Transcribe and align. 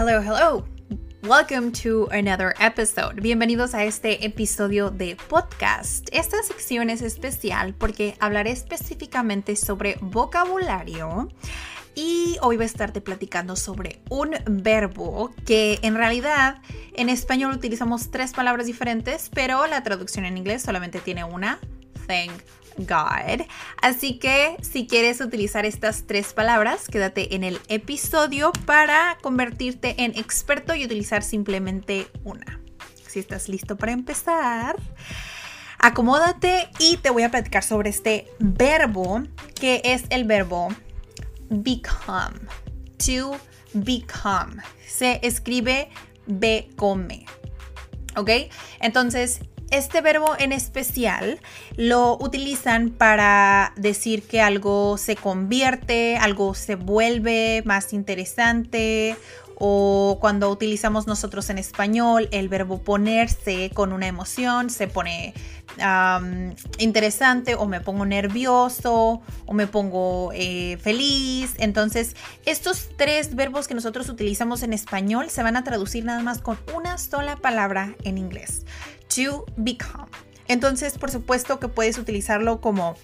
Hello, 0.00 0.22
hello. 0.22 0.64
Welcome 1.24 1.72
to 1.82 2.08
another 2.10 2.54
episode. 2.58 3.20
Bienvenidos 3.20 3.74
a 3.74 3.84
este 3.84 4.24
episodio 4.24 4.90
de 4.90 5.14
podcast. 5.28 6.08
Esta 6.10 6.42
sección 6.42 6.88
es 6.88 7.02
especial 7.02 7.74
porque 7.74 8.16
hablaré 8.18 8.50
específicamente 8.50 9.56
sobre 9.56 9.98
vocabulario 10.00 11.28
y 11.94 12.38
hoy 12.40 12.56
voy 12.56 12.62
a 12.62 12.66
estarte 12.66 13.02
platicando 13.02 13.56
sobre 13.56 14.00
un 14.08 14.36
verbo 14.46 15.34
que 15.44 15.78
en 15.82 15.94
realidad 15.96 16.62
en 16.94 17.10
español 17.10 17.52
utilizamos 17.52 18.10
tres 18.10 18.32
palabras 18.32 18.64
diferentes, 18.64 19.28
pero 19.34 19.66
la 19.66 19.82
traducción 19.82 20.24
en 20.24 20.38
inglés 20.38 20.62
solamente 20.62 21.00
tiene 21.00 21.24
una. 21.24 21.58
Thank 22.06 22.40
God. 22.78 23.46
Así 23.82 24.18
que 24.18 24.56
si 24.62 24.86
quieres 24.86 25.20
utilizar 25.20 25.64
estas 25.66 26.06
tres 26.06 26.32
palabras, 26.32 26.86
quédate 26.88 27.34
en 27.34 27.44
el 27.44 27.60
episodio 27.68 28.52
para 28.66 29.18
convertirte 29.22 30.02
en 30.04 30.16
experto 30.18 30.74
y 30.74 30.84
utilizar 30.84 31.22
simplemente 31.22 32.08
una. 32.24 32.60
Si 33.06 33.18
estás 33.18 33.48
listo 33.48 33.76
para 33.76 33.92
empezar, 33.92 34.76
acomódate 35.78 36.68
y 36.78 36.98
te 36.98 37.10
voy 37.10 37.24
a 37.24 37.30
platicar 37.30 37.64
sobre 37.64 37.90
este 37.90 38.30
verbo 38.38 39.22
que 39.54 39.82
es 39.84 40.04
el 40.10 40.24
verbo 40.24 40.68
become. 41.48 42.38
To 42.98 43.36
become. 43.72 44.62
Se 44.86 45.20
escribe 45.22 45.88
become. 46.26 47.26
¿Ok? 48.16 48.30
Entonces, 48.80 49.40
este 49.70 50.00
verbo 50.00 50.34
en 50.38 50.52
especial 50.52 51.40
lo 51.76 52.16
utilizan 52.20 52.90
para 52.90 53.72
decir 53.76 54.22
que 54.22 54.40
algo 54.40 54.98
se 54.98 55.16
convierte, 55.16 56.16
algo 56.16 56.54
se 56.54 56.74
vuelve 56.74 57.62
más 57.64 57.92
interesante 57.92 59.16
o 59.62 60.16
cuando 60.20 60.50
utilizamos 60.50 61.06
nosotros 61.06 61.50
en 61.50 61.58
español 61.58 62.28
el 62.32 62.48
verbo 62.48 62.78
ponerse 62.78 63.70
con 63.74 63.92
una 63.92 64.06
emoción, 64.06 64.70
se 64.70 64.88
pone 64.88 65.34
interesante 66.78 67.54
o 67.54 67.66
me 67.66 67.80
pongo 67.80 68.04
nervioso 68.04 69.20
o 69.46 69.52
me 69.52 69.66
pongo 69.66 70.32
eh, 70.34 70.78
feliz. 70.80 71.54
Entonces, 71.58 72.16
estos 72.44 72.88
tres 72.96 73.36
verbos 73.36 73.68
que 73.68 73.74
nosotros 73.74 74.08
utilizamos 74.08 74.62
en 74.62 74.72
español 74.72 75.30
se 75.30 75.42
van 75.42 75.56
a 75.56 75.62
traducir 75.62 76.04
nada 76.04 76.22
más 76.22 76.40
con 76.40 76.58
una 76.74 76.98
sola 76.98 77.36
palabra 77.36 77.94
en 78.02 78.18
inglés 78.18 78.64
to 79.14 79.46
become. 79.56 80.08
Entonces, 80.48 80.98
por 80.98 81.10
supuesto 81.10 81.60
que 81.60 81.68
puedes 81.68 81.98
utilizarlo 81.98 82.60
como 82.60 82.96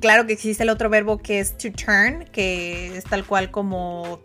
Claro 0.00 0.26
que 0.26 0.32
existe 0.32 0.62
el 0.62 0.70
otro 0.70 0.88
verbo 0.88 1.18
que 1.18 1.40
es 1.40 1.56
to 1.58 1.70
turn, 1.70 2.24
que 2.32 2.96
es 2.96 3.04
tal 3.04 3.26
cual 3.26 3.50
como 3.50 4.20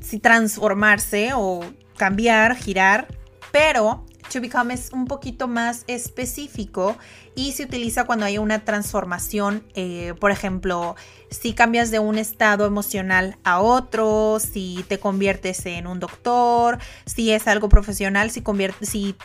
si 0.00 0.18
transformarse 0.18 1.32
o 1.34 1.64
cambiar, 1.96 2.54
girar, 2.56 3.08
pero 3.50 4.04
to 4.32 4.40
become 4.40 4.72
es 4.72 4.92
un 4.92 5.06
poquito 5.06 5.48
más 5.48 5.84
específico 5.88 6.96
y 7.34 7.52
se 7.52 7.64
utiliza 7.64 8.04
cuando 8.04 8.26
hay 8.26 8.38
una 8.38 8.64
transformación, 8.64 9.64
eh, 9.74 10.14
por 10.20 10.30
ejemplo, 10.30 10.94
si 11.30 11.52
cambias 11.52 11.90
de 11.90 11.98
un 11.98 12.16
estado 12.18 12.64
emocional 12.64 13.38
a 13.42 13.60
otro, 13.60 14.38
si 14.38 14.84
te 14.88 14.98
conviertes 15.00 15.66
en 15.66 15.86
un 15.86 15.98
doctor, 15.98 16.78
si 17.04 17.32
es 17.32 17.48
algo 17.48 17.68
profesional, 17.68 18.30
si, 18.30 18.42
si 18.82 19.16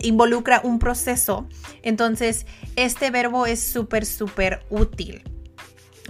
involucra 0.00 0.60
un 0.64 0.78
proceso. 0.78 1.48
Entonces, 1.82 2.46
este 2.76 3.10
verbo 3.10 3.46
es 3.46 3.60
súper, 3.60 4.04
súper 4.06 4.64
útil. 4.70 5.22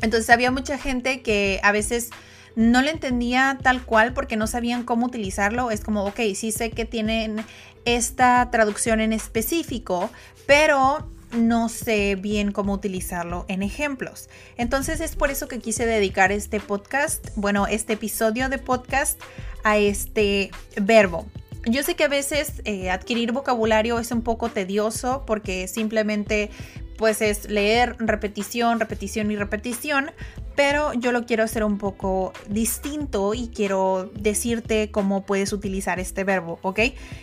Entonces, 0.02 0.30
había 0.30 0.50
mucha 0.50 0.78
gente 0.78 1.22
que 1.22 1.60
a 1.62 1.72
veces 1.72 2.10
no 2.56 2.82
le 2.82 2.90
entendía 2.90 3.58
tal 3.62 3.84
cual 3.84 4.14
porque 4.14 4.36
no 4.36 4.46
sabían 4.46 4.82
cómo 4.82 5.06
utilizarlo. 5.06 5.70
Es 5.70 5.82
como, 5.82 6.04
ok, 6.04 6.20
sí 6.34 6.52
sé 6.52 6.70
que 6.70 6.84
tienen 6.84 7.44
esta 7.84 8.50
traducción 8.50 9.00
en 9.00 9.12
específico, 9.12 10.10
pero 10.46 11.08
no 11.32 11.68
sé 11.68 12.16
bien 12.16 12.52
cómo 12.52 12.72
utilizarlo 12.72 13.44
en 13.48 13.62
ejemplos. 13.62 14.28
Entonces 14.56 15.00
es 15.00 15.16
por 15.16 15.30
eso 15.30 15.48
que 15.48 15.58
quise 15.58 15.86
dedicar 15.86 16.32
este 16.32 16.60
podcast, 16.60 17.28
bueno, 17.36 17.66
este 17.66 17.92
episodio 17.94 18.48
de 18.48 18.58
podcast 18.58 19.20
a 19.62 19.76
este 19.76 20.50
verbo. 20.80 21.26
Yo 21.68 21.82
sé 21.82 21.96
que 21.96 22.04
a 22.04 22.08
veces 22.08 22.62
eh, 22.64 22.90
adquirir 22.90 23.32
vocabulario 23.32 23.98
es 23.98 24.12
un 24.12 24.22
poco 24.22 24.48
tedioso 24.48 25.24
porque 25.26 25.66
simplemente 25.66 26.48
pues 26.96 27.20
es 27.20 27.50
leer 27.50 27.96
repetición, 27.98 28.78
repetición 28.78 29.32
y 29.32 29.36
repetición, 29.36 30.12
pero 30.54 30.94
yo 30.94 31.10
lo 31.10 31.26
quiero 31.26 31.42
hacer 31.42 31.64
un 31.64 31.76
poco 31.76 32.32
distinto 32.48 33.34
y 33.34 33.48
quiero 33.48 34.10
decirte 34.14 34.92
cómo 34.92 35.26
puedes 35.26 35.52
utilizar 35.52 35.98
este 35.98 36.22
verbo, 36.22 36.60
¿ok? 36.62 36.80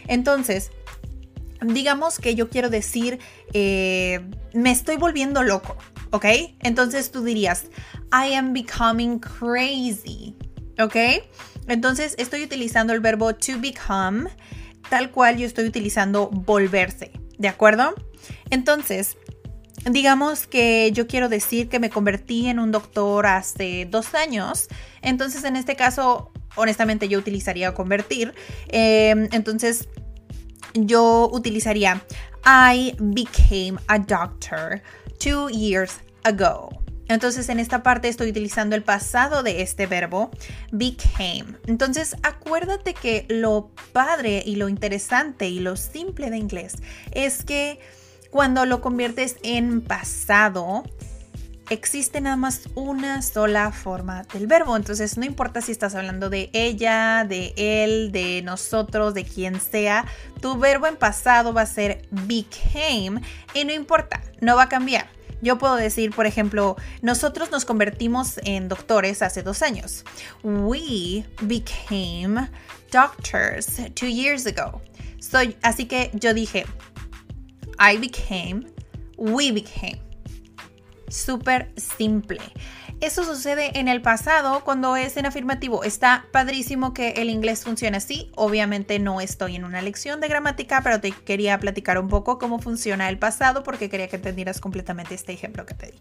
Entonces, 0.08 0.72
digamos 1.62 2.20
que 2.20 2.36
yo 2.36 2.50
quiero 2.50 2.70
decir, 2.70 3.20
eh, 3.54 4.20
me 4.54 4.72
estoy 4.72 4.98
volviendo 4.98 5.42
loco, 5.42 5.78
¿ok? 6.12 6.26
Entonces 6.60 7.12
tú 7.12 7.24
dirías, 7.24 7.64
I 8.12 8.36
am 8.36 8.54
becoming 8.54 9.20
crazy, 9.20 10.36
¿ok? 10.80 11.24
Entonces 11.68 12.16
estoy 12.18 12.44
utilizando 12.44 12.94
el 12.94 13.00
verbo 13.00 13.34
to 13.34 13.60
become 13.60 14.30
tal 14.90 15.12
cual 15.12 15.38
yo 15.38 15.46
estoy 15.46 15.66
utilizando 15.66 16.30
volverse, 16.30 17.12
¿de 17.38 17.48
acuerdo? 17.48 17.96
Entonces, 18.50 19.18
digamos 19.90 20.48
que 20.48 20.92
yo 20.94 21.08
quiero 21.08 21.30
decir 21.30 21.70
que 21.70 21.80
me 21.80 21.90
convertí 21.90 22.48
en 22.48 22.60
un 22.60 22.72
doctor 22.72 23.26
hace 23.26 23.88
dos 23.90 24.14
años, 24.14 24.68
entonces 25.02 25.44
en 25.44 25.56
este 25.56 25.76
caso, 25.76 26.32
honestamente 26.56 27.08
yo 27.08 27.20
utilizaría 27.20 27.74
convertir, 27.74 28.34
em, 28.68 29.30
entonces 29.32 29.88
yo 30.74 31.30
utilizaría 31.32 32.04
I 32.46 32.96
became 33.00 33.80
a 33.88 34.00
doctor 34.00 34.82
two 35.18 35.50
years 35.50 36.00
ago. 36.24 36.83
Entonces 37.08 37.50
en 37.50 37.60
esta 37.60 37.84
parte 37.84 38.08
estoy 38.08 38.30
utilizando 38.30 38.76
el 38.76 38.84
pasado 38.84 39.44
de 39.44 39.62
este 39.62 39.88
verbo, 39.88 40.32
became. 40.72 41.58
Entonces 41.68 42.16
acuérdate 42.24 42.94
que 42.94 43.26
lo 43.30 43.72
padre 43.92 44.44
y 44.46 44.56
lo 44.56 44.70
interesante 44.70 45.48
y 45.48 45.60
lo 45.60 45.76
simple 45.76 46.30
de 46.30 46.38
inglés 46.38 46.76
es 47.12 47.44
que 47.44 47.80
cuando 48.30 48.66
lo 48.66 48.82
conviertes 48.82 49.36
en 49.44 49.82
pasado, 49.82 50.84
existe 51.70 52.22
nada 52.22 52.36
más 52.36 52.62
una 52.76 53.22
sola 53.22 53.72
forma 53.72 54.24
del 54.34 54.48
verbo. 54.48 54.76
Entonces 54.76 55.18
no 55.18 55.26
importa 55.26 55.62
si 55.62 55.72
estás 55.72 55.96
hablando 55.96 56.30
de 56.30 56.50
ella, 56.54 57.26
de 57.28 57.54
él, 57.58 58.12
de 58.12 58.42
nosotros, 58.42 59.14
de 59.14 59.24
quien 59.24 59.60
sea, 59.60 60.06
tu 60.42 60.58
verbo 60.58 60.88
en 60.88 60.96
pasado 60.96 61.54
va 61.54 61.62
a 61.62 61.66
ser 61.66 62.08
became 62.10 63.22
y 63.54 63.66
no 63.66 63.74
importa, 63.74 64.22
no 64.42 64.56
va 64.56 64.64
a 64.64 64.70
cambiar. 64.70 65.08
Yo 65.44 65.58
puedo 65.58 65.76
decir, 65.76 66.12
por 66.12 66.26
ejemplo, 66.26 66.78
nosotros 67.02 67.52
nos 67.52 67.66
convertimos 67.66 68.40
en 68.46 68.70
doctores 68.70 69.22
hace 69.22 69.44
dos 69.44 69.62
años. 69.62 70.06
We 70.42 71.26
became 71.42 72.50
doctors 72.90 73.68
two 73.94 74.08
years 74.08 74.46
ago. 74.46 74.82
así 75.62 75.86
que 75.86 76.12
yo 76.14 76.34
dije, 76.34 76.66
I 77.78 77.98
became, 77.98 78.68
we 79.18 79.52
became. 79.52 80.02
Súper 81.10 81.74
simple. 81.76 82.40
Eso 83.04 83.26
sucede 83.26 83.78
en 83.80 83.90
el 83.90 84.02
pasado 84.02 84.64
cuando 84.64 84.96
es 84.96 85.18
en 85.18 85.26
afirmativo. 85.26 85.84
Está 85.84 86.26
padrísimo 86.32 86.94
que 86.94 87.10
el 87.10 87.30
inglés 87.30 87.64
funcione 87.64 87.98
así. 87.98 88.32
Obviamente 88.36 88.98
no 88.98 89.20
estoy 89.20 89.58
en 89.58 89.66
una 89.66 89.82
lección 89.82 90.22
de 90.22 90.30
gramática, 90.30 90.80
pero 90.84 91.02
te 91.02 91.12
quería 91.12 91.60
platicar 91.60 92.00
un 92.00 92.08
poco 92.08 92.40
cómo 92.40 92.60
funciona 92.60 93.10
el 93.10 93.20
pasado 93.20 93.64
porque 93.64 93.90
quería 93.90 94.08
que 94.08 94.16
entendieras 94.16 94.62
completamente 94.62 95.16
este 95.16 95.34
ejemplo 95.34 95.66
que 95.66 95.74
te 95.74 95.88
di. 95.88 96.00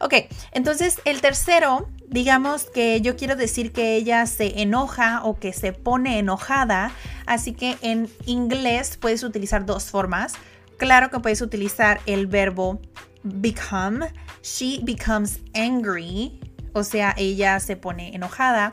Ok, 0.00 0.14
entonces 0.52 1.02
el 1.04 1.20
tercero, 1.20 1.88
digamos 2.06 2.64
que 2.64 3.02
yo 3.02 3.16
quiero 3.16 3.36
decir 3.36 3.72
que 3.72 3.96
ella 3.96 4.24
se 4.24 4.62
enoja 4.62 5.22
o 5.24 5.38
que 5.38 5.52
se 5.52 5.74
pone 5.74 6.18
enojada, 6.18 6.92
así 7.26 7.52
que 7.52 7.76
en 7.82 8.08
inglés 8.24 8.96
puedes 8.96 9.22
utilizar 9.22 9.66
dos 9.66 9.90
formas. 9.90 10.32
Claro 10.78 11.10
que 11.10 11.20
puedes 11.20 11.42
utilizar 11.42 12.00
el 12.06 12.26
verbo 12.26 12.80
become. 13.22 14.08
She 14.42 14.80
becomes 14.82 15.40
angry, 15.54 16.40
o 16.72 16.84
sea, 16.84 17.14
ella 17.16 17.60
se 17.60 17.76
pone 17.76 18.14
enojada. 18.14 18.72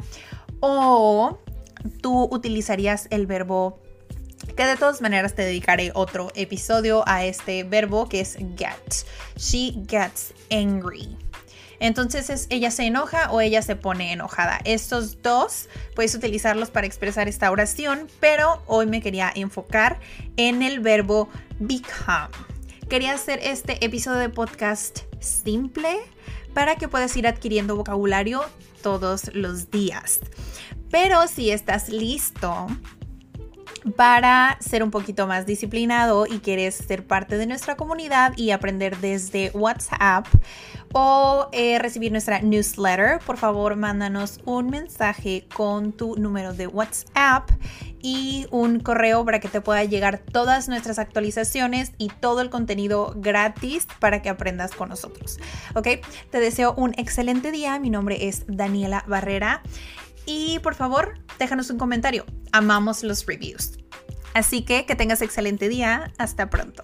O 0.59 1.39
tú 2.01 2.27
utilizarías 2.31 3.07
el 3.11 3.27
verbo 3.27 3.81
que 4.55 4.65
de 4.65 4.77
todas 4.77 5.01
maneras 5.01 5.33
te 5.33 5.41
dedicaré 5.41 5.91
otro 5.93 6.31
episodio 6.35 7.03
a 7.07 7.25
este 7.25 7.63
verbo 7.63 8.07
que 8.07 8.21
es 8.21 8.37
get. 8.57 9.05
She 9.37 9.73
gets 9.87 10.33
angry. 10.51 11.17
Entonces 11.79 12.47
ella 12.49 12.71
se 12.71 12.83
enoja 12.83 13.31
o 13.31 13.41
ella 13.41 13.61
se 13.61 13.75
pone 13.75 14.13
enojada. 14.13 14.59
Estos 14.63 15.21
dos 15.21 15.67
puedes 15.93 16.15
utilizarlos 16.15 16.69
para 16.69 16.87
expresar 16.87 17.27
esta 17.27 17.51
oración, 17.51 18.07
pero 18.19 18.63
hoy 18.65 18.85
me 18.85 19.01
quería 19.01 19.31
enfocar 19.35 19.99
en 20.37 20.61
el 20.61 20.79
verbo 20.79 21.29
become. 21.59 22.29
Quería 22.89 23.13
hacer 23.13 23.39
este 23.43 23.83
episodio 23.83 24.19
de 24.19 24.29
podcast 24.29 24.99
simple 25.25 25.97
para 26.53 26.75
que 26.75 26.87
puedas 26.87 27.15
ir 27.17 27.27
adquiriendo 27.27 27.75
vocabulario 27.75 28.41
todos 28.81 29.33
los 29.33 29.71
días. 29.71 30.19
Pero 30.89 31.27
si 31.27 31.51
estás 31.51 31.89
listo 31.89 32.67
para 33.95 34.57
ser 34.59 34.83
un 34.83 34.91
poquito 34.91 35.27
más 35.27 35.45
disciplinado 35.45 36.25
y 36.25 36.39
quieres 36.39 36.75
ser 36.75 37.05
parte 37.05 37.37
de 37.37 37.45
nuestra 37.45 37.75
comunidad 37.75 38.33
y 38.35 38.51
aprender 38.51 38.97
desde 38.97 39.51
WhatsApp 39.51 40.27
o 40.93 41.49
eh, 41.51 41.77
recibir 41.79 42.11
nuestra 42.11 42.39
newsletter, 42.39 43.19
por 43.25 43.37
favor 43.37 43.75
mándanos 43.75 44.39
un 44.45 44.69
mensaje 44.69 45.47
con 45.53 45.91
tu 45.91 46.15
número 46.15 46.53
de 46.53 46.67
WhatsApp 46.67 47.49
y 48.01 48.47
un 48.51 48.79
correo 48.79 49.25
para 49.25 49.39
que 49.39 49.49
te 49.49 49.61
pueda 49.61 49.83
llegar 49.83 50.19
todas 50.19 50.69
nuestras 50.69 50.99
actualizaciones 50.99 51.91
y 51.97 52.09
todo 52.09 52.41
el 52.41 52.49
contenido 52.49 53.13
gratis 53.17 53.87
para 53.99 54.21
que 54.21 54.29
aprendas 54.29 54.71
con 54.71 54.89
nosotros. 54.89 55.39
¿Ok? 55.73 55.87
Te 56.29 56.39
deseo 56.39 56.75
un 56.77 56.93
excelente 56.97 57.51
día. 57.51 57.79
Mi 57.79 57.89
nombre 57.89 58.27
es 58.27 58.45
Daniela 58.47 59.03
Barrera 59.07 59.63
y 60.25 60.59
por 60.59 60.75
favor, 60.75 61.19
déjanos 61.39 61.69
un 61.71 61.77
comentario. 61.77 62.25
Amamos 62.55 63.03
los 63.03 63.25
reviews. 63.25 63.73
Así 64.33 64.63
que 64.63 64.85
que 64.85 64.95
tengas 64.95 65.21
excelente 65.21 65.67
día. 65.67 66.13
Hasta 66.17 66.49
pronto. 66.49 66.83